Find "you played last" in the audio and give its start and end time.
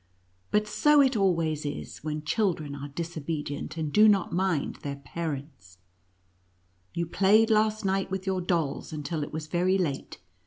6.95-7.85